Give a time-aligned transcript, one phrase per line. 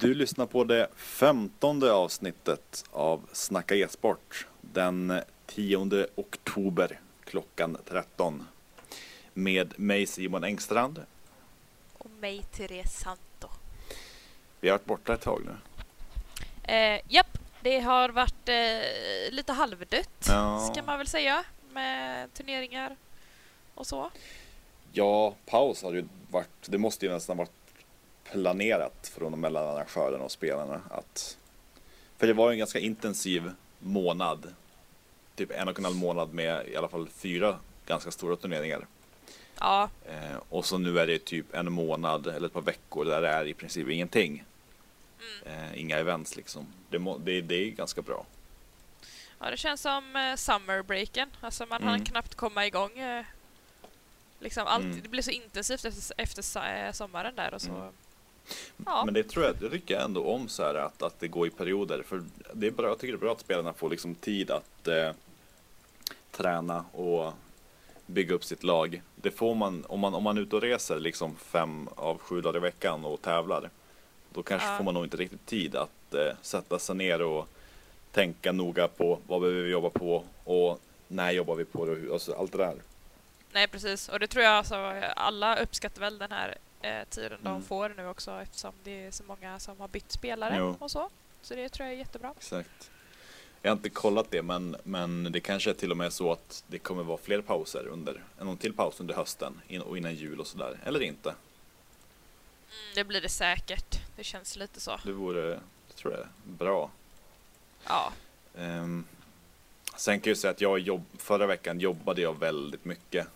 [0.00, 8.46] Du lyssnar på det femtonde avsnittet av Snacka e-sport den 10 oktober klockan 13
[9.34, 11.02] med mig Simon Engstrand.
[11.98, 13.48] Och mig Therese Santo.
[14.60, 15.56] Vi har varit borta ett tag nu.
[16.72, 20.70] Eh, japp, det har varit eh, lite halvdött Ja.
[20.72, 22.96] ska man väl säga med turneringar
[23.74, 24.10] och så.
[24.92, 27.50] Ja, paus har ju varit, det måste ju nästan varit
[28.32, 31.36] planerat från och mellan arrangörerna och spelarna att
[32.18, 34.54] för det var ju en ganska intensiv månad
[35.34, 38.86] typ en och en halv månad med i alla fall fyra ganska stora turneringar
[39.60, 43.22] Ja, eh, och så nu är det typ en månad eller ett par veckor där
[43.22, 44.44] det är i princip ingenting
[45.46, 48.26] eh, inga events liksom det, må, det, det är ganska bra
[49.40, 51.30] ja det känns som eh, summerbreaken.
[51.40, 51.88] Alltså man Mm.
[51.88, 52.98] hann knappt komma igång.
[52.98, 53.24] Eh,
[54.40, 55.00] liksom allt, Mm.
[55.02, 57.70] Det blev så intensivt efter, efter eh, sommaren där och så.
[57.70, 57.92] Mm.
[58.86, 61.28] Ja, Men det tror jag, det tycker jag ändå om så här att, att det
[61.28, 62.02] går i perioder.
[62.02, 64.88] För det är bra, jag tycker det är bra att spelarna får liksom tid att
[64.88, 65.10] eh,
[66.30, 67.32] träna och
[68.06, 69.02] bygga upp sitt lag.
[69.16, 72.40] Det får man om man, om man är ute och reser liksom fem av sju
[72.40, 73.70] dagar i veckan och tävlar.
[74.32, 74.76] Då kanske Ja.
[74.76, 77.48] får man nog inte riktigt tid att eh, sätta sig ner och
[78.12, 81.98] tänka noga på vad behöver vi jobba på och när jobbar vi på det och
[81.98, 82.74] hur, alltså allt det där.
[83.52, 84.08] nej precis.
[84.08, 84.74] Och det tror jag alltså
[85.16, 87.62] alla uppskattar väl den här eh, tiden de Mm.
[87.62, 90.76] får nu också eftersom det är så många som har bytt spelare Jo.
[90.80, 91.10] och så.
[91.42, 92.34] Så det tror jag är jättebra.
[92.36, 92.90] Exakt.
[93.62, 96.64] Jag har inte kollat det men, men det kanske är till och med så att
[96.66, 100.40] det kommer vara fler pauser under, någon till paus under hösten in, och innan jul
[100.40, 100.78] och sådär.
[100.84, 101.28] Eller inte.
[101.28, 104.00] Mm, det blir det säkert.
[104.16, 105.00] Det känns lite så.
[105.04, 105.48] Det vore,
[105.88, 106.90] det tror jag, bra.
[107.84, 108.12] Ja.
[108.58, 109.04] Ehm,
[109.96, 113.26] sen kan jag säga att jag jobb, förra veckan jobbade jag väldigt mycket.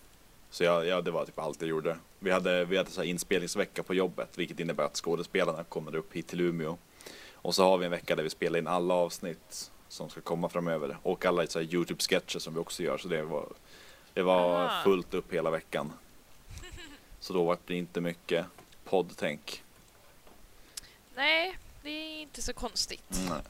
[0.53, 1.99] Så jag, ja, det var typ allt jag gjorde.
[2.19, 6.27] Vi hade, vi hade så inspelningsvecka på jobbet vilket innebär att skådespelarna kommer upp hit
[6.29, 6.77] till Umeå.
[7.33, 10.49] Och så har vi en vecka där vi spelar in alla avsnitt som ska komma
[10.49, 10.97] framöver.
[11.03, 12.99] Och alla så Youtube-sketcher som vi också gör.
[12.99, 13.49] Så det var,
[14.15, 14.83] det var Aha.
[14.85, 15.93] fullt upp hela veckan.
[17.21, 18.47] Så då var det inte mycket
[18.85, 19.63] poddtänk.
[21.15, 23.05] Nej, det är inte så konstigt.
[23.29, 23.43] Nej.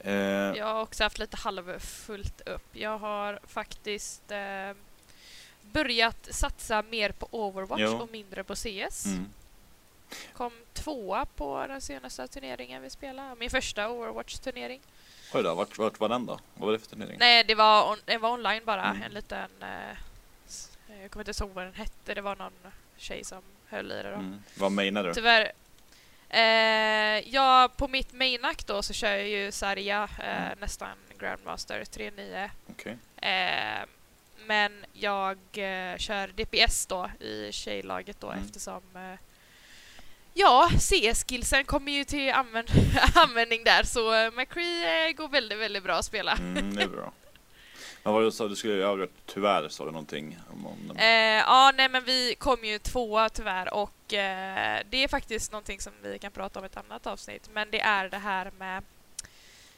[0.00, 2.66] Eh, Jag har också haft lite halvfullt upp.
[2.72, 4.70] Jag har faktiskt eh,
[5.74, 7.96] börjat satsa mer på Overwatch Jo.
[8.02, 9.06] och mindre på CS.
[9.06, 9.26] mm.
[10.32, 13.34] Kom tvåa på den senaste turneringen vi spelade.
[13.34, 14.80] Min första Overwatch-turnering.
[15.34, 16.38] Oj då, vart, vart var den då?
[16.54, 17.16] Vad var det för turnering?
[17.20, 18.84] Nej, det var, on- det var online bara.
[18.90, 19.02] Mm.
[19.02, 19.50] En liten...
[19.62, 19.96] Eh,
[21.02, 22.14] jag kommer inte ihåg vad den hette.
[22.14, 22.52] Det var någon
[22.96, 24.16] tjej som höll i det då.
[24.16, 24.42] Mm.
[24.58, 25.14] Vad menar du?
[25.14, 25.52] Tyvärr.
[26.28, 30.58] Eh, ja, på mitt mainack då så kör jag ju Sarja, eh, Mm.
[30.60, 32.50] nästan Grandmaster 3.9.
[32.70, 32.96] Okej.
[33.16, 33.86] Eh,
[34.46, 38.44] men jag eh, kör DPS då i tjejlaget då Mm.
[38.44, 39.18] eftersom eh,
[40.36, 42.68] Ja, CS-skillsen kommer ju till använd
[43.14, 46.32] användning där så eh, McCree eh, går väldigt, väldigt bra att spela.
[46.32, 47.12] Mm, det är bra.
[48.02, 51.06] Vad du sa, du skulle göra tyvärr sa du någonting om, om Eh,
[51.38, 55.92] ja, nej men vi kom ju tvåa tyvärr och eh, det är faktiskt någonting som
[56.02, 57.50] vi kan prata om i ett annat avsnitt.
[57.52, 58.82] Men det är det här med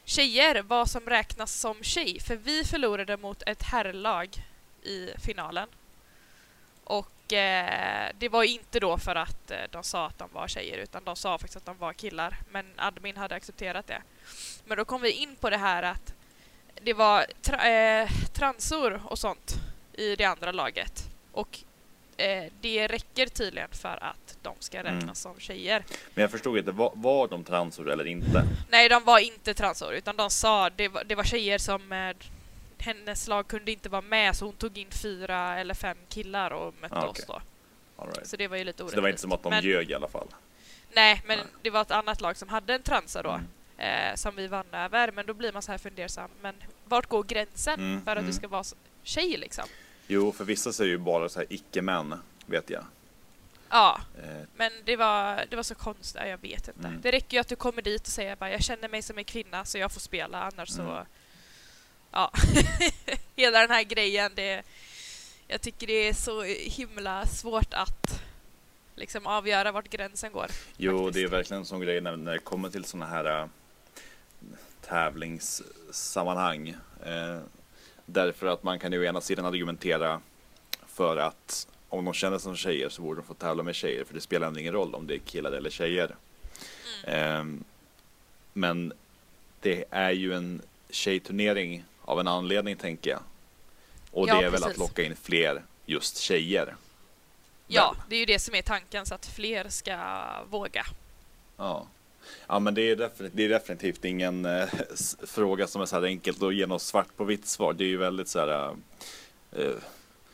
[0.07, 2.19] tjejer, vad som räknas som tjej.
[2.19, 4.29] För vi förlorade mot ett herrlag
[4.83, 5.69] i finalen.
[6.83, 10.77] Och eh, det var inte då för att eh, de sa att de var tjejer
[10.77, 12.37] utan de sa faktiskt att de var killar.
[12.51, 14.01] Men admin hade accepterat det.
[14.65, 16.13] Men då kom vi in på det här att
[16.81, 19.55] det var tra eh, transor och sånt
[19.93, 21.09] i det andra laget.
[21.31, 21.59] Och
[22.61, 25.15] det räcker tydligen för att de ska räknas Mm.
[25.15, 25.83] som tjejer.
[26.13, 28.43] Men jag förstod inte, var, var de transor eller inte?
[28.69, 32.15] Nej, de var inte transor utan de sa det var, det var tjejer som eh,
[32.77, 36.73] hennes lag kunde inte vara med så hon tog in fyra eller fem killar och
[36.81, 37.41] mötte Ah, oss då.
[37.99, 38.27] Right.
[38.27, 38.95] Så det var ju lite Så orättvist.
[38.95, 40.27] det var inte som att de men, ljög i alla fall?
[40.93, 41.47] Nej, men Nej.
[41.61, 43.29] det var ett annat lag som hade en transa då.
[43.29, 43.45] Mm.
[43.77, 45.11] Eh, som vi vann över.
[45.11, 46.29] Men då blir man så här fundersam.
[46.41, 46.55] Men
[46.85, 48.27] vart går gränsen Mm, för att mm.
[48.31, 48.63] du ska vara
[49.03, 49.65] tjej liksom?
[50.07, 52.83] Jo, för vissa säger ju bara så här icke-män, vet jag.
[53.69, 56.87] Ja, Eh, Men det var, det var så konstigt, jag vet inte.
[56.87, 57.01] Mm.
[57.01, 59.23] Det räcker ju att du kommer dit och säger bara jag känner mig som en
[59.23, 60.81] kvinna så jag får spela annars så...
[60.81, 61.05] Mm.
[62.11, 62.31] Ja.
[63.35, 64.63] Hela den här grejen, det...
[65.47, 68.21] Jag tycker det är så himla svårt att
[68.95, 70.47] liksom avgöra vart gränsen går.
[70.77, 71.13] jo, Faktiskt.
[71.13, 73.47] det är verkligen en sån grej när, när det kommer till såna här äh,
[74.81, 76.75] tävlingssammanhang.
[77.05, 77.39] Eh,
[78.09, 80.21] därför att man kan ju å ena sidan argumentera
[80.87, 84.03] för att om de känner sig som tjejer så borde de få tävla med tjejer
[84.03, 86.15] för det spelar ändå ingen roll om det är killar eller tjejer.
[87.03, 87.63] Ehm,
[88.53, 88.93] men
[89.61, 93.19] det är ju en tjejturnering av en anledning tänker jag.
[94.11, 94.79] Och Ja, det är väl att precis.
[94.79, 96.75] locka in fler just tjejer.
[97.67, 99.97] Ja, det är ju det som är tanken så att fler ska
[100.49, 100.85] våga.
[101.57, 101.87] Ja.
[102.47, 104.67] Ja men det är, definitivt, det är definitivt ingen eh,
[105.27, 107.73] fråga som är så här enkelt att ge något svart på vitt svar.
[107.73, 108.47] Det är ju väldigt så här.
[108.49, 108.71] eh,
[109.65, 109.71] eh,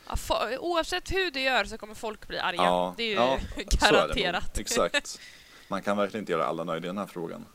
[0.08, 2.56] Ja, fo- oavsett hur du gör så kommer folk bli arga.
[2.56, 3.38] Ja, det är ju ja,
[3.80, 4.58] så är det garanterat.
[4.58, 5.20] Exakt.
[5.68, 7.46] Man kan verkligen inte göra alla nöjda i den här frågan.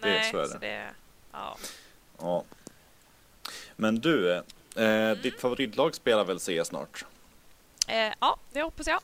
[0.00, 0.58] Det- Nej, så är så det.
[0.58, 0.86] det
[1.32, 1.56] ja.
[2.18, 2.44] Ja.
[3.76, 4.42] Men du, eh,
[4.76, 5.18] Mm.
[5.22, 7.04] ditt favoritlag spelar väl CS snart?
[7.88, 9.00] Eh, ja, det hoppas jag.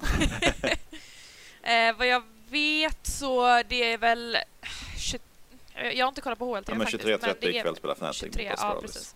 [1.63, 4.37] eh, vad jag vet så det är väl...
[5.81, 7.05] 20, jag har inte kollat på HLT Ja, men faktiskt.
[7.05, 9.15] 23.30 det är ikväll spelar Fnatic 23, mot ja, precis.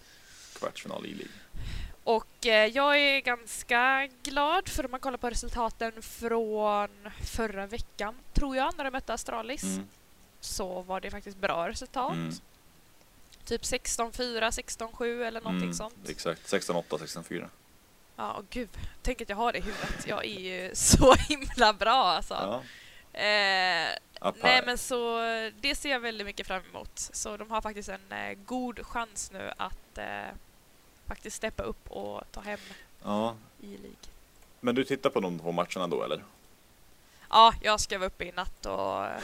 [0.58, 1.32] Kvartsfinal i League.
[2.04, 6.88] Och eh, jag är ganska glad för om man kollar på resultaten från
[7.24, 9.62] förra veckan, tror jag, när de mötte Astralis.
[9.62, 9.86] Mm.
[10.40, 12.12] Så var det faktiskt bra resultat.
[12.12, 12.32] Mm.
[13.44, 16.08] Typ 16-4, 16-7 eller någonting Mm, sånt.
[16.08, 17.48] Exakt, 16-8, 16-4.
[18.16, 18.68] Ja, och gud.
[19.02, 20.06] Tänk att jag har det i huvudet.
[20.06, 22.34] Jag är ju så himla bra alltså.
[22.34, 22.62] Ja.
[23.14, 25.18] Eh, nej men så
[25.60, 26.90] det ser jag väldigt mycket fram emot.
[26.94, 30.34] Så de har faktiskt en eh, god chans nu att eh,
[31.06, 32.58] faktiskt steppa upp och ta hem
[33.02, 33.36] ja.
[33.60, 33.96] i League.
[34.60, 36.24] Men du tittar på de två matcherna då eller?
[37.30, 39.20] Ja, jag ska vara uppe i natt och eh,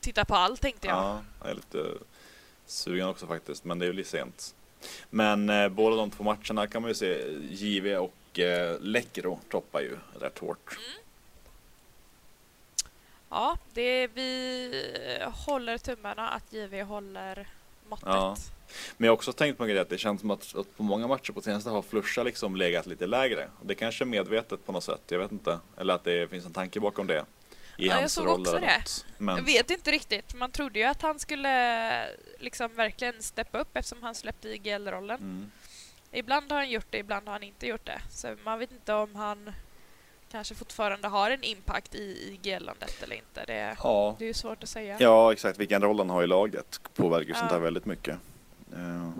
[0.00, 0.96] titta på allt tänkte jag.
[0.96, 1.90] Ja, jag är lite
[2.66, 4.54] sugen också faktiskt, men det är ju lite sent.
[5.10, 9.80] Men eh, båda de två matcherna kan man ju se, JV och eh, Läckero toppar
[9.80, 10.78] ju rätt hårt.
[13.34, 14.70] Ja, det vi
[15.32, 17.48] håller tummarna att JV håller
[17.88, 18.06] måttet.
[18.06, 18.36] Ja.
[18.96, 20.82] Men jag har också tänkt på en grej att det känns som att, att på
[20.82, 23.48] många matcher på senaste har Flusha liksom legat lite lägre.
[23.62, 25.58] Det kanske är medvetet på något sätt, jag vet inte.
[25.78, 27.24] Eller att det finns en tanke bakom det.
[27.78, 28.84] I Ja, jag såg också det.
[29.18, 30.34] Men, Jag vet inte riktigt.
[30.34, 32.06] Man trodde ju att han skulle
[32.38, 35.18] liksom verkligen steppa upp eftersom han släppte IGL-rollen.
[35.20, 35.50] mm.
[36.12, 38.00] Ibland har han gjort det, ibland har han inte gjort det.
[38.10, 39.52] Så man vet inte om han
[40.34, 43.44] kanske fortfarande har en impact i IGL-landet eller inte.
[43.46, 44.16] Det, Ja.
[44.18, 44.96] det är ju svårt att säga.
[45.00, 45.58] ja, exakt.
[45.58, 47.56] Vilken roll han har i laget påverkar ju sånt Ja.
[47.56, 48.18] här väldigt mycket.
[48.72, 49.10] Eh,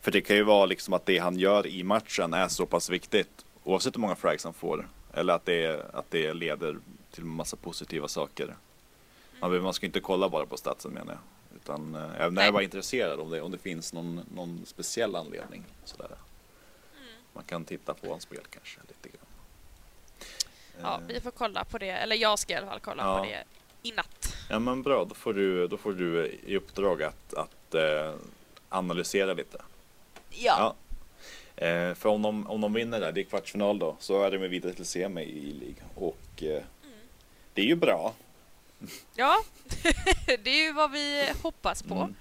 [0.00, 2.90] För det kan ju vara liksom att det han gör i matchen är så pass
[2.90, 4.88] viktigt oavsett hur många frags han får.
[5.14, 6.76] Eller att det, att det leder
[7.10, 8.46] till massa positiva saker.
[9.40, 11.56] Man, behöver- man ska inte kolla bara på statsen menar jag.
[11.56, 15.16] Utan eh, även när jag var intresserad om det, om det finns någon, någon speciell
[15.16, 15.64] anledning.
[15.84, 16.06] Sådär.
[16.06, 17.08] Mm.
[17.32, 19.26] Man kan titta på hans spel kanske lite grann.
[20.82, 21.90] Ja, Eh, vi får kolla på det.
[21.90, 23.18] Eller jag ska i alla fall kolla Ja.
[23.18, 23.44] på det
[23.82, 24.36] i natt.
[24.50, 28.14] ja men bra, då får du, då får du i uppdrag att, att eh,
[28.68, 29.62] analysera lite.
[30.30, 30.74] Ja.
[31.56, 34.42] Eh, för om de, om de vinner där, det är kvartsfinal då, så är de
[34.42, 35.82] ju vidare till semi i League.
[35.94, 36.98] Och eh, Mm.
[37.54, 38.14] det är ju bra.
[39.14, 39.36] Ja,
[40.26, 41.94] det är ju vad vi hoppas på.
[41.94, 42.14] Mm.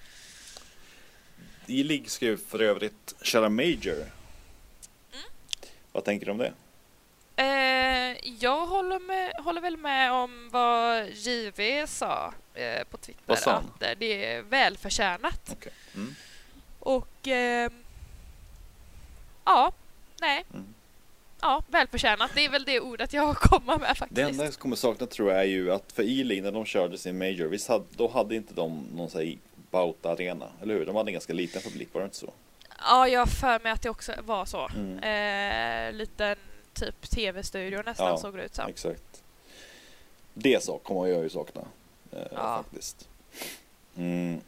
[1.66, 3.96] I League ska ju för övrigt köra Major.
[3.96, 5.26] Mm.
[5.92, 6.54] Vad tänker du om det?
[7.38, 13.24] Eh, jag håller, med, håller väl med om vad JV sa eh, på Twitter.
[13.26, 13.72] Vad sa han?
[13.76, 15.50] att eh, det är välförtjänat.
[15.52, 15.72] Okej.
[15.96, 16.16] Mm.
[16.80, 17.74] Och ehm,
[19.46, 19.72] ja,
[20.22, 20.46] nej.
[20.54, 20.66] Mm.
[21.42, 22.32] Ja, välförtjänat.
[22.36, 24.16] Det är väl det ordet jag kommer med faktiskt.
[24.16, 26.98] Det enda jag kommer sakna tror jag är ju att för E-League när de körde
[26.98, 29.38] sin Major, visst hade, då hade inte de någon sån här
[29.72, 30.86] Bauta-arena, eller hur?
[30.86, 32.34] De hade en ganska liten publik, var det inte så?
[32.80, 34.70] Ja, jag har för mig att det också var så.
[34.76, 35.00] Mm.
[35.00, 36.36] Eh, liten
[36.80, 38.68] typ tv-studio nästan Ja, såg det ut som.
[38.70, 39.24] Exakt.
[40.34, 41.62] Det så kommer jag ju sakna.
[42.12, 42.64] Eh, Ja.
[42.64, 43.10] Faktiskt.
[43.98, 44.42] Mm.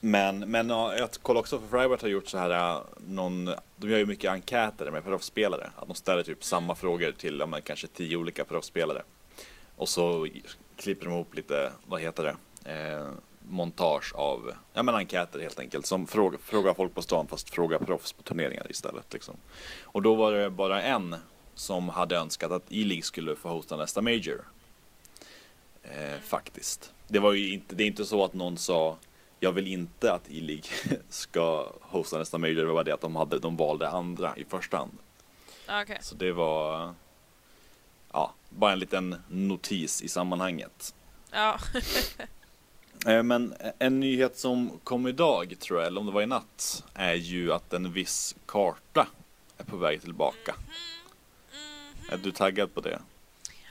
[0.00, 3.44] Men, men ja, jag kollar också för Fribert har gjort så här eh, någon,
[3.76, 5.70] de gör ju mycket enkäter med proffsspelare.
[5.76, 9.02] Att de ställer typ samma frågor till ja, men kanske tio olika proffsspelare.
[9.76, 10.28] Och så
[10.76, 12.22] klipper de ihop lite, vad heter
[12.62, 13.08] det, eh,
[13.48, 15.86] montage av ja, men enkäter helt enkelt.
[15.86, 19.12] Som fråga, frågar folk på stan fast frågar proffs på turneringar istället.
[19.12, 19.36] Liksom.
[19.82, 21.16] Och då var det bara en
[21.60, 24.44] som hade önskat att E-League skulle få hosta nästa Major.
[25.82, 26.92] Eh, faktiskt.
[27.08, 28.96] Det var ju inte, det är inte så att någon sa
[29.40, 30.70] jag vill inte att E-League
[31.08, 32.54] ska hosta nästa Major.
[32.54, 34.98] Det var bara det att de, hade, de valde andra i första hand.
[35.66, 35.98] Ja, okej.
[36.00, 36.94] Så det var
[38.12, 40.94] ja, bara en liten notis i sammanhanget.
[41.30, 41.58] Ja.
[43.06, 46.84] Eh, Men en nyhet som kom idag tror jag, eller om det var i natt,
[46.94, 49.06] är ju att en viss karta
[49.58, 50.54] är på väg tillbaka.
[52.10, 53.00] Är du taggad på det?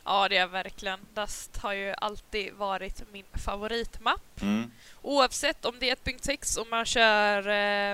[0.10, 1.00] ja, det är jag verkligen.
[1.13, 4.41] Dust har ju alltid varit min favoritmapp.
[4.41, 4.72] Mm.
[5.01, 7.91] Oavsett om det är 1.6 och man kör eh,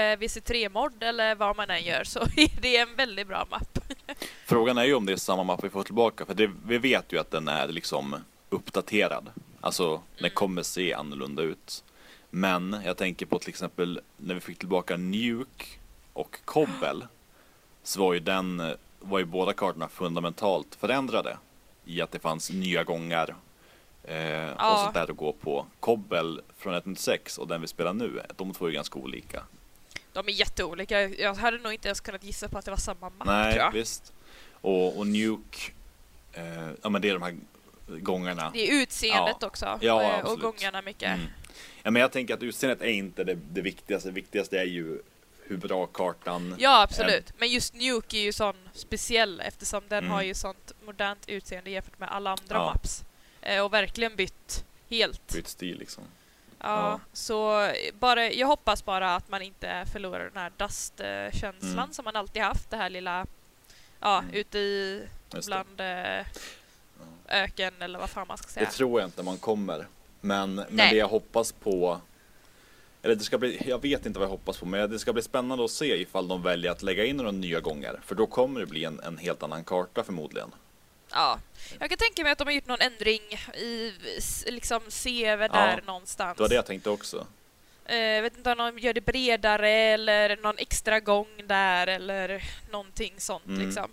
[0.00, 3.78] eh, VC3-mod eller vad man än gör så är det en väldigt bra mapp.
[4.44, 7.12] Frågan är ju om det är samma mapp vi får tillbaka, för det, vi vet
[7.12, 8.16] ju att den är liksom
[8.48, 9.30] uppdaterad.
[9.60, 11.84] Alltså, den kommer se annorlunda ut.
[12.30, 15.66] Men jag tänker på till exempel när vi fick tillbaka Nuke
[16.12, 17.06] och Kobbel
[17.82, 18.74] så var ju den,
[19.08, 21.36] var ju båda kartorna fundamentalt förändrade
[21.84, 23.34] i att det fanns nya gångar,
[24.06, 24.16] Eh,
[24.58, 24.72] Ja.
[24.72, 25.66] Och sånt där att gå på.
[25.80, 29.42] Kobbel från 1.6 och den vi spelar nu, de två är ganska olika.
[30.12, 31.02] De är jätteolika.
[31.02, 34.12] Jag hade nog inte ens kunnat gissa på att det var samma tror Nej, visst.
[34.52, 35.72] Och, och Nuke,
[36.32, 37.36] eh, ja men det är de här
[37.86, 38.50] gångarna.
[38.54, 39.78] Det är utseendet också.
[39.80, 41.08] Ja, eh, och gångarna mycket.
[41.08, 41.26] Mm.
[41.82, 44.08] Ja, men jag tänker att utseendet är inte det, det viktigaste.
[44.08, 45.02] Det viktigaste är ju
[45.48, 47.32] hur bra kartan Ja, absolut.
[47.38, 50.10] Men just Nuke är ju sån speciell eftersom den Mm.
[50.10, 52.64] har ju sånt modernt utseende jämfört med alla andra Ja.
[52.74, 53.04] maps.
[53.40, 55.32] Eh, och verkligen bytt helt.
[55.34, 56.04] bytt stil liksom.
[56.58, 57.00] Ja, Ja.
[57.12, 61.92] Så bara, jag hoppas bara att man inte förlorar den här dust-känslan Mm.
[61.92, 62.70] som man alltid haft.
[62.70, 63.26] Det här lilla,
[64.00, 64.34] ja, Mm.
[64.34, 65.02] ute i
[65.34, 65.64] Just det.
[65.64, 66.26] bland eh,
[67.28, 68.70] öken eller vad fan man ska det säga.
[68.70, 69.86] tror jag inte man kommer.
[70.20, 72.00] Men, men det jag hoppas på
[73.06, 75.22] eller det ska bli, jag vet inte vad jag hoppas på, men det ska bli
[75.22, 78.00] spännande att se ifall de väljer att lägga in några nya gånger.
[78.04, 80.50] För då kommer det bli en, en helt annan karta förmodligen.
[81.10, 81.38] Ja.
[81.78, 83.20] Jag kan tänka mig att de har gjort någon ändring
[83.58, 83.92] i
[84.46, 86.36] liksom CV där Ja, någonstans.
[86.36, 87.26] Det var det jag tänkte också.
[87.84, 92.44] Eh, Jag vet inte om de gör det bredare eller någon extra gång där eller
[92.70, 93.66] någonting sånt Mm.
[93.66, 93.90] liksom.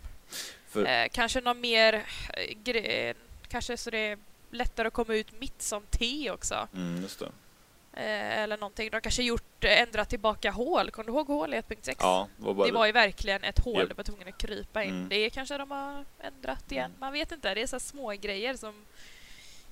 [0.69, 3.13] För, Eh, kanske någon mer eh, gre-
[3.47, 4.17] kanske så det är
[4.51, 6.67] lättare att komma ut mitt som T också.
[6.75, 7.29] mm, just det.
[7.95, 8.89] Eh, eller någonting.
[8.91, 10.91] De kanske gjort, eh, ändrat tillbaka hål.
[10.91, 11.95] Kommer du ihåg hål i 1.6?
[11.99, 13.89] Ja, det var bara Det var ju verkligen ett hål, Japp.
[13.89, 14.89] det var tvungen att krypa in.
[14.89, 15.09] Mm.
[15.09, 16.85] Det kanske de har ändrat igen.
[16.85, 16.97] Mm.
[16.99, 18.85] Man vet inte, det är så små grejer som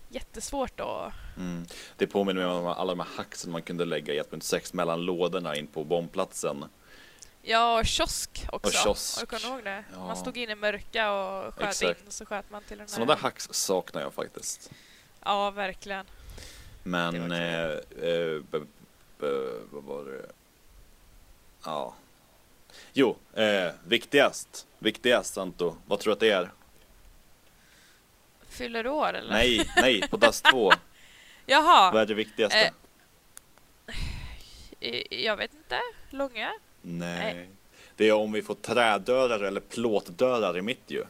[0.10, 1.14] jättesvårt att...
[1.38, 1.66] Mm.
[1.98, 5.56] Det påminner mig om alla de här hacksen man kunde lägga i 1.6 mellan lådorna
[5.56, 6.66] in på bombplatsen.
[7.42, 8.68] Ja, och kiosk också.
[8.68, 9.20] Och kiosk.
[9.20, 9.84] Du kommit ihåg det?
[9.94, 10.00] Ja.
[10.00, 12.06] Man stod inne i mörka och sköt Exakt.
[12.06, 12.94] in så sköt man till den här...
[12.94, 14.72] Sådana där hacks saknar jag faktiskt.
[15.24, 16.06] Ja, verkligen.
[16.84, 17.72] Men, eh,
[18.10, 18.60] eh, b,
[19.20, 19.28] b,
[19.72, 20.26] vad var det?
[21.66, 21.96] Ja.
[22.94, 24.68] Jo, eh, viktigast.
[24.80, 25.76] Viktigast Santo.
[25.86, 26.52] Vad tror du att det är?
[28.50, 29.34] Fyller år eller?
[29.34, 30.72] Nej, nej, på Dust 2.
[31.46, 32.72] Jaha, Vad är det viktigaste?
[33.88, 33.96] Eh.
[34.80, 35.80] eh, jag vet inte.
[36.10, 36.52] Långa?
[36.82, 37.34] nej.
[37.36, 37.50] nej.
[37.96, 41.04] Det är om vi får trädörrar eller plåtdörrar i mitt ju.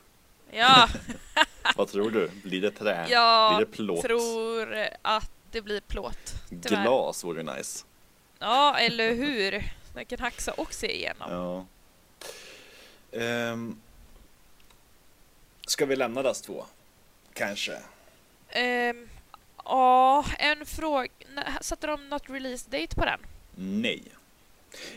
[0.52, 0.88] Ja,
[1.76, 2.32] Vad tror du?
[2.44, 3.08] Blir det trä?
[3.10, 4.02] jag Blir det plåt?
[4.02, 6.34] tror att det blir plåt.
[6.50, 6.82] tyvärr.
[6.84, 7.86] Glas vore nice.
[8.40, 9.72] Ja, eller hur?
[9.94, 11.32] Den kan haxa och se igenom.
[11.32, 11.66] Ja.
[13.20, 13.82] Ehm,
[15.68, 16.66] ska vi lämna Dust 2?
[17.34, 17.78] Kanske.
[18.50, 19.10] Ehm,
[19.66, 21.10] Ja, en fråga.
[21.62, 23.20] Satte de något release date på den?
[23.56, 24.04] Nej.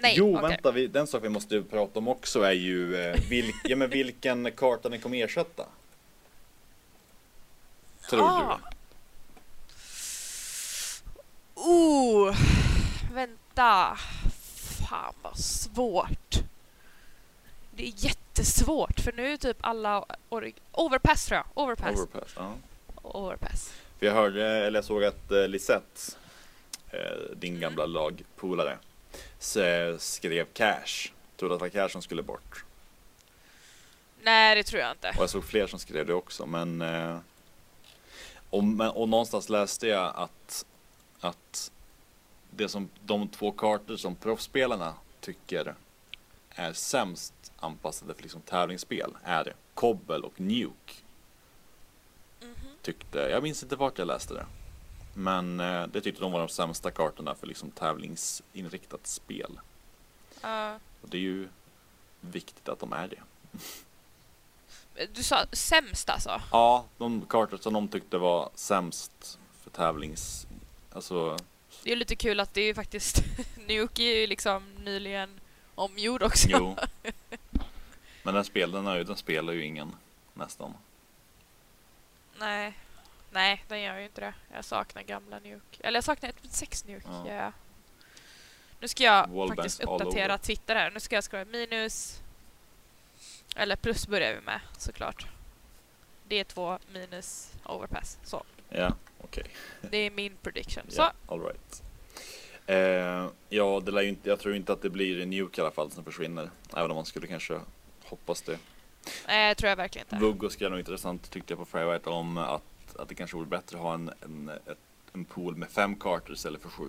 [0.01, 0.51] Nej, jo, okej.
[0.51, 0.71] vänta.
[0.71, 4.53] Vi, den sak vi måste prata om också är ju eh, vilk, ja, men vilken
[4.53, 5.67] karta den kommer ersätta.
[8.11, 8.61] Tror Ah.
[11.55, 12.37] Oh,
[13.15, 13.99] vänta.
[14.89, 16.35] Fan vad svårt.
[17.77, 20.05] Det är jättesvårt för nu är typ alla
[20.73, 21.47] Overpass tror jag.
[21.55, 21.61] du?
[21.63, 21.99] Overpass.
[21.99, 22.33] Overpass.
[22.37, 22.53] Ja.
[23.03, 23.73] Overpass.
[23.99, 26.01] För jag hörde, eller jag såg att eh, Lisette,
[26.91, 27.61] eh, din Mm.
[27.61, 28.79] gamla lagpolare,
[29.99, 31.11] skrev cash.
[31.37, 32.65] Trodde att det var cash som skulle bort.
[34.23, 35.09] Nej, det tror jag inte.
[35.17, 36.81] Och jag såg fler som skrev det också, men...
[36.83, 37.19] Eh,
[38.51, 40.65] och, men och någonstans läste jag att,
[41.21, 41.71] att
[42.57, 45.75] det som, de två kartor som proffsspelarna tycker
[46.51, 50.95] är sämst anpassade för liksom tävlingsspel är Kobbel och Nuke.
[52.41, 52.55] Mhm.
[52.83, 54.47] Tyckte, jag minns inte vart jag läste det.
[55.15, 59.61] Men eh, det tyckte de var de sämsta kartorna för liksom tävlingsinriktat spel.
[60.43, 60.79] Ja.
[61.03, 61.49] Och det är ju
[62.21, 63.23] viktigt att de är det.
[65.13, 66.41] du sa sämst alltså?
[66.53, 70.47] Ja, de kartor som de tyckte var sämst för tävlings...
[70.93, 71.37] Alltså,
[71.85, 73.25] Det är ju lite kul att det är ju faktiskt
[73.67, 75.41] Nuke är ju liksom nyligen
[75.75, 76.49] omgjord också.
[76.51, 76.77] jo.
[78.23, 79.97] Men den spelarna den spelar ju ingen
[80.35, 80.75] nästan.
[82.39, 82.79] Nej.
[83.33, 84.35] Nej, den gör ju inte det.
[84.55, 85.81] Jag saknar gamla Nuke.
[85.81, 87.09] Eller jag saknar 1.6 Nuke.
[87.09, 87.35] Ja.
[87.35, 87.53] Ja.
[88.81, 90.39] Nu ska jag Wallbangs faktiskt uppdatera.
[90.39, 90.91] Twitter här.
[90.91, 92.21] Nu ska jag skriva minus...
[93.57, 95.27] Eller plus börjar vi med såklart.
[96.29, 98.19] D2 minus overpass.
[98.25, 98.43] Så.
[98.69, 98.93] Ja,
[99.25, 99.45] okej.
[99.91, 100.85] Det är min prediction.
[100.89, 101.01] Så.
[101.01, 101.83] Ja, all right.
[102.67, 105.71] Eh, ja, det lär ju inte, jag tror inte att det blir Nuke i alla
[105.71, 106.51] fall som försvinner.
[106.77, 107.61] Även om man skulle kanske
[108.05, 108.59] hoppas det.
[109.27, 110.27] Nej, tror jag verkligen inte.
[110.27, 113.77] Vuggo skrev något intressant tyckte jag på Firewhite om att, att det kanske vore bättre
[113.77, 114.51] att ha en, en,
[115.13, 116.89] en pool med fem kartor istället för sju.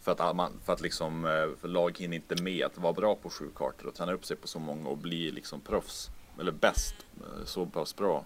[0.00, 3.14] För att, man, för att liksom, eh, för lag hinner inte med att vara bra
[3.14, 6.10] på sju kartor och träna upp sig på så många och bli liksom proffs.
[6.40, 8.24] Eller bäst, eh, så pass bra.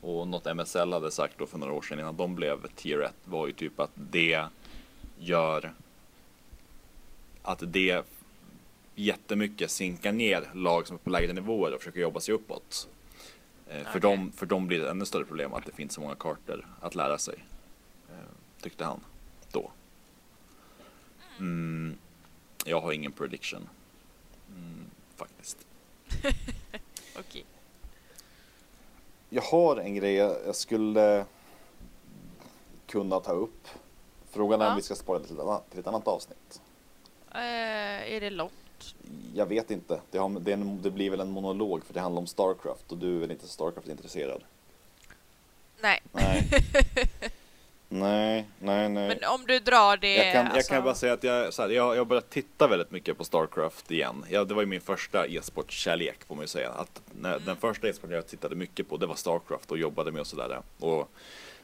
[0.00, 3.14] Och något MSL hade sagt då för några år sedan innan de blev tier 1
[3.24, 4.44] var ju typ att det
[5.18, 5.72] gör
[7.42, 8.04] att det
[8.94, 12.88] jättemycket sinkar ner lag som är på lägre nivåer och försöker jobba sig uppåt.
[13.68, 16.00] Eh, För, dem, för dem blir det ett ännu större problem att det finns så
[16.00, 17.44] många kartor att lära sig.
[18.08, 18.14] Eh,
[18.62, 19.00] Tyckte han
[19.52, 19.70] då.
[21.38, 21.94] Mm,
[22.64, 23.68] jag har ingen prediction.
[24.56, 24.84] Mm,
[25.16, 25.58] faktiskt.
[27.18, 27.44] Okej.
[29.30, 31.24] Jag har en grej jag skulle
[32.86, 33.68] kunna ta upp.
[34.30, 34.70] Frågan är Ja.
[34.70, 36.60] om vi ska spara det till ett annat, till ett annat avsnitt.
[37.34, 38.94] Eh, är det långt?
[39.34, 40.00] Jag vet inte.
[40.10, 42.98] Det, har, det, en, det blir väl en monolog för det handlar om Starcraft och
[42.98, 44.42] du är väl inte Starcraft-intresserad?
[45.82, 46.02] Nej.
[46.12, 46.48] Nej.
[47.92, 49.08] nej, nej, nej.
[49.08, 50.14] Men om du drar det...
[50.14, 52.66] Jag kan, jag alltså, kan bara säga att jag, så här, jag, jag börjat titta
[52.66, 54.24] väldigt mycket på Starcraft igen.
[54.28, 56.70] Jag, det var ju min första e-sportkärlek får man ju säga.
[56.70, 60.20] Att när, Den första e-sporten jag tittade mycket på det var Starcraft och jobbade med
[60.20, 60.62] och sådär.
[60.78, 61.10] Och,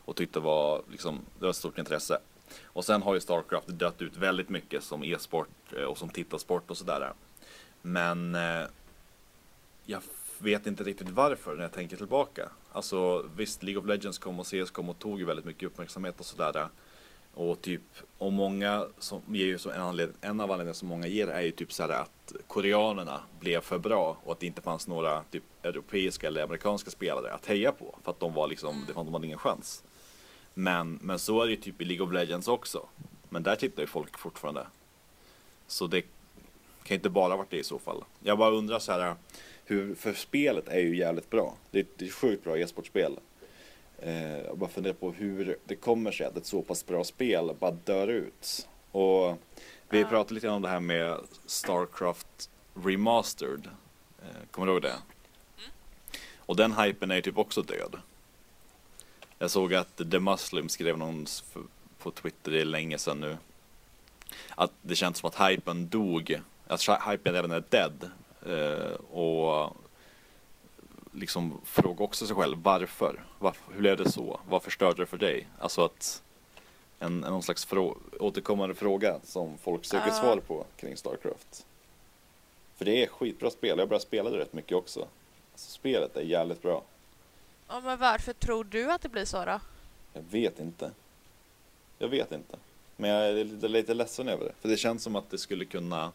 [0.04, 2.18] och tyckte var, liksom, det var ett stort intresse.
[2.64, 6.70] Och sen har ju Starcraft dött ut väldigt mycket som e-sport eh, och som tittarsport
[6.70, 7.12] och sådär.
[7.82, 8.66] Men eh,
[9.84, 10.02] jag
[10.38, 12.48] vet inte riktigt varför när jag tänker tillbaka.
[12.72, 16.20] Alltså visst, League of Legends kom och CS kom och tog ju väldigt mycket uppmärksamhet
[16.20, 16.68] och sådär.
[17.34, 17.82] Och typ,
[18.18, 21.40] och många som ger ju som en, anledning, en av anledningarna som många ger är
[21.40, 25.42] ju typ såhär att koreanerna blev för bra och att det inte fanns några typ
[25.62, 27.98] europeiska eller amerikanska spelare att heja på.
[28.04, 29.84] För att de var liksom, det fanns, de hade ingen chans.
[30.54, 32.86] Men, men så är det ju typ i League of Legends också.
[33.28, 34.66] Men där tittar ju folk fortfarande.
[35.66, 36.02] Så det
[36.82, 38.04] kan inte bara varit det i så fall.
[38.20, 39.14] Jag bara undrar så här,
[39.66, 41.54] hur, för spelet är ju jävligt bra.
[41.70, 43.18] Det är det är ett sjukt bra e-sportspel.
[43.98, 47.54] Eh, jag bara funderar på hur det kommer sig att ett så pass bra spel
[47.58, 48.68] bara dör ut.
[48.92, 49.38] Och
[49.88, 50.08] vi Ja.
[50.08, 53.68] pratade lite om det här med Starcraft Remastered.
[54.22, 54.94] Eh, kommer du ihåg det?
[56.36, 57.96] Och den hypen är ju typ också död.
[59.38, 61.26] Jag såg att The Muslim skrev någon
[61.98, 63.36] på Twitter, det är länge sedan nu.
[64.54, 68.10] Att det känns som att hypen dog, att sh- hypen redan är dead.
[68.46, 69.76] Eh, och
[71.12, 73.24] liksom fråga också sig själv varför?
[73.38, 73.72] varför?
[73.72, 74.40] Hur blev det så?
[74.48, 75.48] Vad förstörde det för dig?
[75.58, 76.22] Alltså att
[76.98, 80.14] en, någon slags frå- återkommande fråga som folk söker Ja.
[80.14, 81.66] svar på kring Starcraft.
[82.76, 85.00] För det är skitbra spel, jag började spela det rätt mycket också.
[85.52, 86.82] Alltså, spelet är jävligt bra.
[87.68, 89.60] Ja, men varför tror du att det blir så då?
[90.12, 90.90] Jag vet inte.
[91.98, 92.56] Jag vet inte.
[92.96, 94.52] Men jag är lite, lite ledsen över det.
[94.60, 96.12] För det känns som att det skulle kunna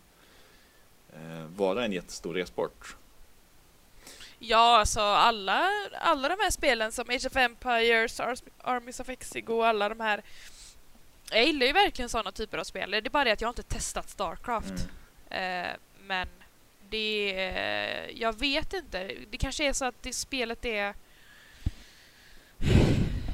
[1.55, 2.95] vara en jättestor e-sport.
[4.39, 5.69] Ja, alltså alla,
[6.01, 9.99] alla de här spelen som Age of Empires, Ars- Armies of Exigo och alla de
[9.99, 10.21] här.
[11.31, 12.91] Jag gillar ju verkligen sådana typer av spel.
[12.91, 14.73] Det är bara det att jag inte testat Starcraft.
[15.29, 15.65] Mm.
[15.69, 16.27] Eh, men
[16.89, 17.33] det...
[17.39, 19.11] Eh, jag vet inte.
[19.29, 20.93] Det kanske är så att det spelet är...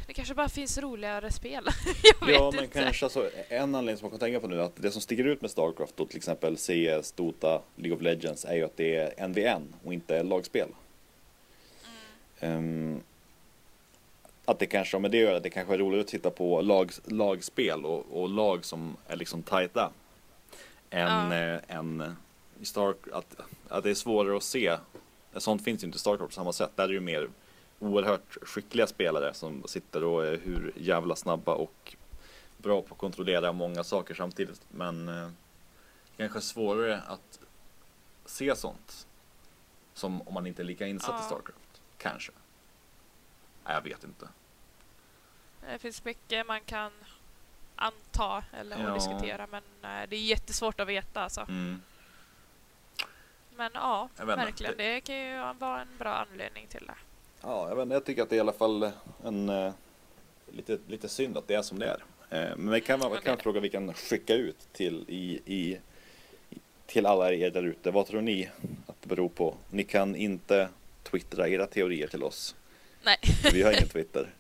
[0.08, 1.63] Det kanske bara finns roligare spel.
[2.20, 2.84] jag vet Ja, men inte.
[2.84, 5.24] kanske alltså, en anledning som man kan tänka på nu är att det som sticker
[5.24, 8.96] ut med Starcraft och till exempel CS, Dota, League of Legends är ju att det
[8.96, 10.70] är NVN och inte lagspel.
[12.39, 13.02] Ehm,
[14.46, 16.91] att det kanske med det att göra, det kanske är roligare att titta på lag,
[17.06, 19.91] lagspel och, och lag som är liksom tajta.
[20.89, 21.36] Än, Ja.
[21.36, 22.15] eh, än
[22.62, 23.36] i Star, att,
[23.70, 24.78] att det är svårare att se.
[25.38, 26.72] Sånt finns ju inte i Starcraft på samma sätt.
[26.76, 27.28] Där är det ju mer
[27.80, 31.96] oerhört skickliga spelare som sitter och är hur jävla snabba och
[32.58, 34.62] bra på att kontrollera många saker samtidigt.
[34.70, 35.30] Men eh,
[36.18, 37.40] kanske svårare att
[38.26, 39.08] se sånt.
[39.94, 41.26] Som om man inte är lika insatt i Ja.
[41.26, 41.82] Starcraft.
[41.98, 42.32] Kanske.
[43.66, 44.28] Nej, jag vet inte.
[45.62, 46.92] Det finns mycket man kan
[47.76, 48.94] anta eller Ja.
[48.94, 51.42] diskutera men eh, det är jättesvårt att veta alltså.
[51.42, 51.82] Mm.
[53.56, 54.78] Men ja, verkligen.
[54.78, 56.96] Det kan ju vara en bra anledning till det.
[57.41, 58.91] Ja, jag, vet, jag tycker att det är i alla fall
[59.23, 59.73] en eh,
[60.52, 62.04] lite, lite synd att det är som det är.
[62.30, 65.78] Eh, men vi kan, vi men kan fråga vi kan skicka ut till, i, i,
[66.86, 67.91] till alla er där ute.
[67.91, 68.50] Vad tror ni
[68.88, 69.56] att det beror på?
[69.69, 70.69] Ni kan inte
[71.04, 72.56] twittra era teorier till oss.
[73.04, 73.17] Nej.
[73.54, 74.34] Vi har ingen Twitter.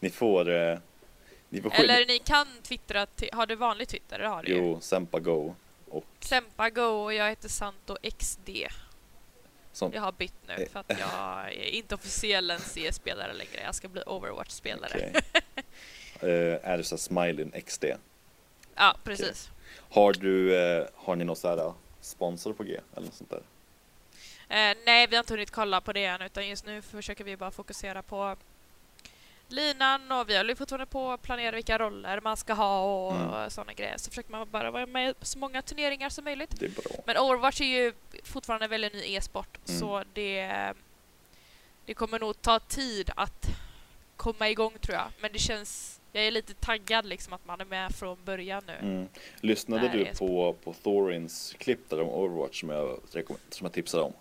[0.00, 0.78] Ni får, eh,
[1.48, 1.74] ni får.
[1.74, 3.28] Eller ni kan twittra till...
[3.32, 4.20] Har du vanlig Twitter?
[4.20, 4.52] Har du.
[4.52, 5.54] Jo, Sempa Go.
[5.88, 8.50] Och Sempa Go och jag heter Santo XD.
[9.76, 9.94] Sånt.
[9.94, 13.62] Jag har bytt nu för att jag är inte officiell en CS-spelare längre.
[13.64, 14.90] Jag ska bli Overwatch-spelare.
[14.94, 15.12] Okej.
[16.20, 17.84] Eh, Ersa Smiley XD.
[18.74, 19.50] Ja, precis.
[19.90, 23.30] Har du, eh, har ni någon så här eh, sponsor på G eller något sånt
[23.30, 23.42] där?
[24.86, 27.50] Nej, vi har inte hunnit kolla på det än utan just nu försöker vi bara
[27.50, 28.36] fokusera på
[29.48, 33.50] linan och vi håller fortfarande på att planera vilka roller man ska ha och Mm.
[33.50, 33.94] sådana grejer.
[33.98, 36.60] Så försöker man bara vara med i så många turneringar som möjligt.
[36.60, 37.02] Det är bra.
[37.06, 37.92] Men Overwatch är ju
[38.24, 39.80] fortfarande en väldigt ny e-sport Mm.
[39.80, 40.72] så det,
[41.86, 43.46] det kommer nog ta tid att
[44.16, 45.06] komma igång tror jag.
[45.20, 48.74] Men det känns, jag är lite taggad liksom att man är med från början nu.
[48.88, 49.08] Mm.
[49.40, 53.00] Lyssnade du på, på Thorins klipp där om Overwatch som jag,
[53.50, 54.12] som jag tipsade om?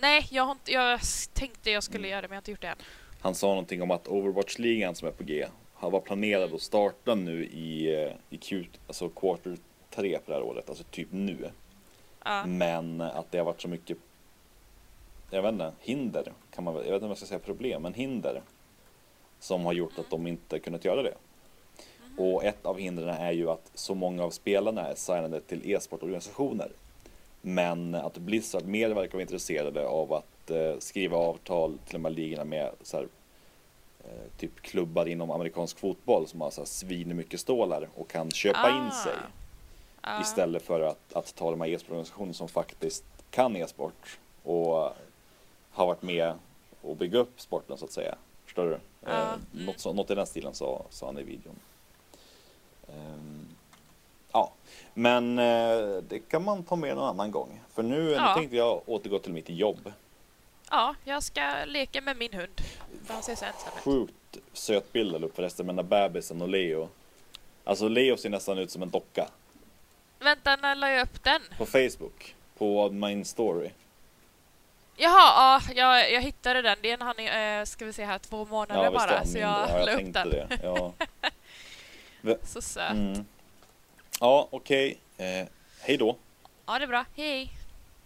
[0.00, 1.00] Nej, jag, har inte, jag
[1.32, 2.76] tänkte jag skulle göra det men jag har inte gjort det än.
[3.20, 7.14] Han sa någonting om att Overwatch-ligan som är på G har var planerad att starta
[7.14, 9.56] nu i, eh, i Q, alltså quarter
[9.90, 11.50] 3 på det här året, alltså typ nu.
[12.24, 12.46] Ja.
[12.46, 13.98] Men att det har varit så mycket,
[15.30, 17.94] jag vet inte, hinder kan man jag vet inte om jag ska säga problem, men
[17.94, 18.42] hinder.
[19.40, 21.14] Som har gjort att de inte kunnat göra det.
[22.16, 26.70] Och ett av hindren är ju att så många av spelarna är signade till e-sportorganisationer.
[27.40, 32.12] Men att Blizzard mer verkar vara intresserade av att eh, skriva avtal till de här
[32.12, 33.08] ligorna med så här,
[34.04, 38.30] eh, typ klubbar inom amerikansk fotboll som har så här svin mycket stålar och kan
[38.30, 39.16] köpa in sig.
[40.00, 40.20] Ah.
[40.20, 44.90] Istället för att, att ta de här e-sportorganisationerna som faktiskt kan e-sport och
[45.70, 46.34] har varit med
[46.82, 48.14] och bygga upp sporten så att säga.
[48.44, 48.78] Förstår du?
[49.04, 49.66] Ja, Eh, mm.
[49.66, 51.54] något, så, något i den stilen sa, sa han i videon.
[52.88, 53.48] Ehm,
[54.32, 54.52] ja,
[54.94, 57.60] men eh, det kan man ta med någon annan gång.
[57.74, 58.28] För nu, Ja.
[58.28, 59.92] nu tänkte jag återgå till mitt jobb.
[60.70, 62.60] Ja, jag ska leka med min hund.
[63.04, 63.82] För han ser så ensam ut.
[63.84, 66.88] Sjukt söt bild upp förresten med den där bebisen och Leo.
[67.64, 69.28] Alltså Leo ser nästan ut som en docka.
[70.18, 71.40] Vänta, när la jag upp den?
[71.58, 72.34] På Facebook.
[72.58, 73.70] På min story.
[74.96, 76.78] Jaha, ja, jag, jag hittade den.
[76.82, 79.14] Det är en han, eh, ska vi se här, två månader visst, bara.
[79.18, 80.30] ja, Så jag ja, la upp den.
[80.30, 80.58] det.
[80.62, 80.92] Ja,
[82.42, 82.90] Så söt.
[82.90, 83.24] mm.
[84.20, 84.98] ja okej.
[85.16, 85.46] Eh,
[85.80, 86.16] hej då.
[86.66, 87.04] Ja, det är bra.
[87.16, 87.50] Hej!